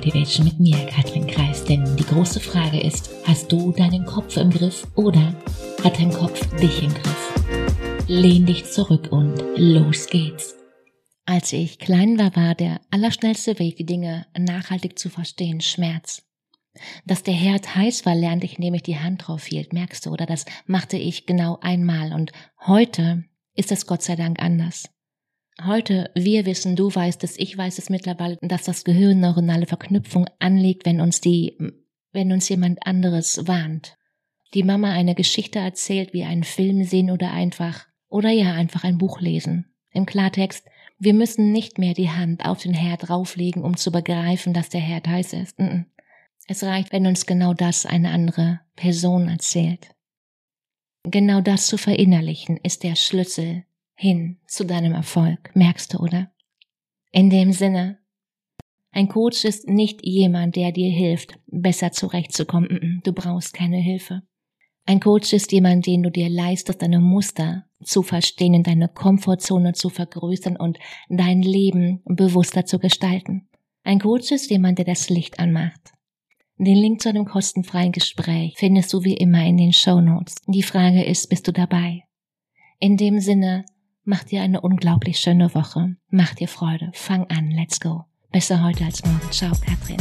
[0.00, 1.62] Motivation mit mir, Katrin Kreis.
[1.62, 5.34] Denn die große Frage ist, hast du deinen Kopf im Griff oder
[5.84, 8.06] hat dein Kopf dich im Griff?
[8.08, 10.56] Lehn dich zurück und los geht's.
[11.26, 16.22] Als ich klein war, war der allerschnellste Weg, die Dinge nachhaltig zu verstehen, Schmerz.
[17.04, 20.12] Dass der Herd heiß war, lernte ich, indem ich die Hand drauf hielt, merkst du,
[20.12, 22.14] oder das machte ich genau einmal.
[22.14, 22.32] Und
[22.66, 23.24] heute
[23.54, 24.88] ist es Gott sei Dank anders.
[25.66, 30.26] Heute, wir wissen, du weißt es, ich weiß es mittlerweile, dass das Gehirn neuronale Verknüpfung
[30.38, 31.58] anlegt, wenn uns die,
[32.12, 33.98] wenn uns jemand anderes warnt.
[34.54, 38.96] Die Mama eine Geschichte erzählt, wie einen Film sehen oder einfach, oder ja, einfach ein
[38.96, 39.66] Buch lesen.
[39.92, 40.66] Im Klartext,
[40.98, 44.80] wir müssen nicht mehr die Hand auf den Herd rauflegen, um zu begreifen, dass der
[44.80, 45.58] Herd heiß ist.
[46.46, 49.94] Es reicht, wenn uns genau das eine andere Person erzählt.
[51.04, 53.64] Genau das zu verinnerlichen ist der Schlüssel
[54.00, 56.30] hin zu deinem Erfolg, merkst du, oder?
[57.12, 57.98] In dem Sinne,
[58.92, 63.02] ein Coach ist nicht jemand, der dir hilft, besser zurechtzukommen.
[63.04, 64.22] Du brauchst keine Hilfe.
[64.86, 69.90] Ein Coach ist jemand, den du dir leistest, deine Muster zu verstehen, deine Komfortzone zu
[69.90, 70.78] vergrößern und
[71.10, 73.48] dein Leben bewusster zu gestalten.
[73.84, 75.92] Ein Coach ist jemand, der das Licht anmacht.
[76.56, 80.36] Den Link zu einem kostenfreien Gespräch findest du wie immer in den Show Notes.
[80.46, 82.04] Die Frage ist, bist du dabei?
[82.78, 83.66] In dem Sinne,
[84.04, 85.96] Mach dir eine unglaublich schöne Woche.
[86.08, 86.90] Mach dir Freude.
[86.94, 87.50] Fang an.
[87.50, 88.04] Let's go.
[88.32, 89.30] Besser heute als morgen.
[89.30, 89.98] Ciao, Katrin.